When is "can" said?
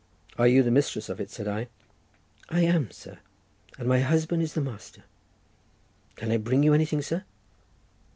6.15-6.31